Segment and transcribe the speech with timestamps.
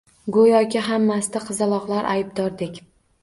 [0.35, 2.81] Go`yoki, hammasiga qizaloqlar aybdordek